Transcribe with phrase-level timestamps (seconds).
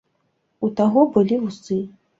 [0.67, 1.83] У таго былі вусы.